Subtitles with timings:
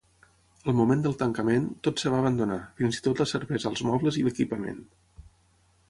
[0.71, 4.21] Al moment del tancament, tot es va abandonar, fins i tot la cervesa, els mobles
[4.23, 4.83] i l'equipament.